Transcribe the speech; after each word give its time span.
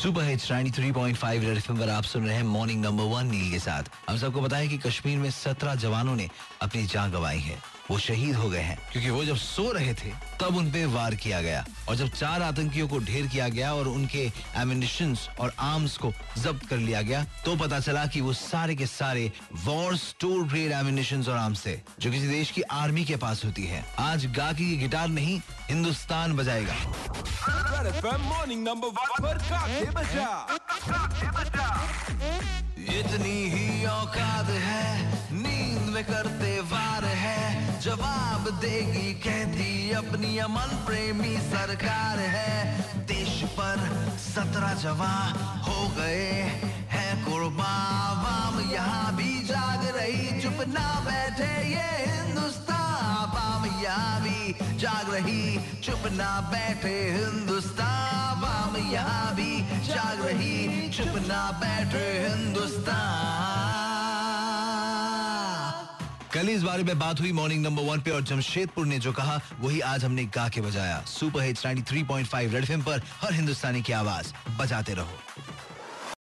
Super 0.00 0.24
hits 0.24 0.50
93.5 0.52 1.42
red 1.44 1.60
पर 1.78 1.88
आप 1.88 2.04
सुन 2.04 2.26
रहे 2.26 2.36
हैं 2.36 2.42
मॉर्निंग 2.42 2.84
नंबर 2.84 3.04
वन 3.04 3.26
नील 3.26 3.50
के 3.50 3.58
साथ। 3.58 3.90
हम 4.08 4.16
सबको 4.16 4.54
है 4.54 4.68
कि 4.68 4.78
कश्मीर 4.78 5.18
में 5.18 5.30
17 5.30 5.74
जवानों 5.74 6.14
ने 6.16 6.28
अपनी 6.62 6.86
जान 6.86 7.10
गंवाई 7.10 7.38
है। 7.38 7.58
वो 7.90 7.98
शहीद 7.98 8.36
हो 8.36 8.48
गए 8.50 8.60
हैं, 8.60 8.78
क्योंकि 8.92 9.10
वो 9.10 9.24
जब 9.24 9.36
सो 9.36 9.72
रहे 9.72 9.94
थे, 9.94 10.10
तब 10.40 10.56
उन 10.56 10.70
पे 10.72 10.84
वार 10.84 11.14
किया 11.14 11.42
गया। 11.42 11.64
और 11.88 11.96
जब 11.96 12.08
चार 12.08 12.42
आतंकियों 12.42 12.88
को 12.88 12.98
ढेर 12.98 13.26
किया 13.26 13.48
गया 13.48 13.74
और 13.74 13.88
उनके 13.88 14.30
एमिनिशन 14.56 15.16
और 15.40 15.52
आर्म्स 15.58 15.96
को 15.96 16.12
जब्त 16.38 16.66
कर 16.66 16.76
लिया 16.76 17.02
गया 17.02 17.24
तो 17.44 17.56
पता 17.56 17.80
चला 17.80 18.06
कि 18.06 18.20
वो 18.20 18.32
सारे 18.32 18.74
के 18.74 18.86
सारे 18.86 19.32
वॉर 19.64 19.96
स्टोर 19.96 20.46
ग्रेड 20.48 20.72
एमिनिशन 20.72 21.22
और 21.22 21.36
आर्म्स 21.36 21.66
थे, 21.66 21.76
जो 22.00 22.10
किसी 22.10 22.28
देश 22.28 22.50
की 22.50 22.62
आर्मी 22.62 23.04
के 23.04 23.16
पास 23.16 23.44
होती 23.44 23.66
है। 23.66 23.84
आज 23.98 24.26
गाकी 24.26 24.70
की 24.70 24.76
गिटार 24.76 25.08
नहीं, 25.08 25.40
Hindustan 25.68 26.36
बजाएगा। 26.36 27.59
Red 27.80 27.94
FM 27.94 28.22
morning 28.28 28.62
number 28.64 28.88
one 28.88 29.10
पर 29.22 29.38
बजा। 29.90 30.30
इतनी 32.90 33.38
ही 33.50 33.84
औकात 33.86 34.48
है, 34.62 34.84
नींद 35.32 35.88
में 35.94 36.04
करते 36.04 36.50
वार 36.72 37.04
है। 37.04 37.80
जवाब 37.80 38.48
देगी, 38.60 39.12
कहती 39.24 39.68
अपनी 39.92 40.36
अमन 40.38 40.76
प्रेमी 40.86 41.36
सरकार 41.46 42.18
है। 42.28 43.06
देश 43.06 43.42
पर 43.50 43.88
सत्रह 44.18 44.74
जवान 44.82 45.32
हो 45.68 45.88
गए 45.96 46.28
हैं 46.92 47.24
आवाम 47.60 48.60
यहाँ 48.72 49.16
भी 49.16 49.32
जाग 49.44 49.86
रही, 49.96 50.40
चुप 50.42 50.64
ना 50.68 50.88
जाग 54.52 55.14
रही, 55.14 55.58
चुप 55.80 56.02
ना 56.12 56.40
बैठे 56.40 57.10
हिंदुस्तान। 57.10 58.20
आवाम 58.30 58.92
यहाँ 58.92 59.34
भी 59.34 59.60
जाग 59.86 60.26
रही, 60.26 60.90
चुप 60.90 61.24
ना 61.28 61.50
बैठे 61.50 62.28
हिंदुस्तान। 62.28 63.30
कल 66.34 66.48
इस 66.48 66.62
बारे 66.62 66.82
में 66.82 66.98
बात 66.98 67.20
हुई 67.20 67.32
मॉर्निंग 67.32 67.62
नंबर 67.62 67.82
वन 67.82 68.00
पे 68.00 68.10
और 68.10 68.22
जमशेदपुर 68.22 68.86
ने 68.86 68.98
जो 68.98 69.12
कहा, 69.12 69.40
वही 69.60 69.80
आज 69.80 70.04
हमने 70.04 70.24
गा 70.24 70.48
के 70.48 70.60
बजाया। 70.60 71.02
सुपर 71.06 71.40
हिट्स 71.40 71.66
93.5 71.66 72.52
रेड 72.52 72.64
एफएम 72.64 72.82
पर 72.82 73.02
हर 73.22 73.34
हिंदुस्तानी 73.34 73.82
की 73.82 73.92
आवाज़। 73.92 74.58
बजाते 74.58 74.94
रहो। 74.94 75.29